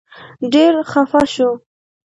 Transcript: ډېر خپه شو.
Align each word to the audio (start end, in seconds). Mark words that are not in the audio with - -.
ډېر 0.53 0.73
خپه 0.89 1.21
شو. 1.33 1.49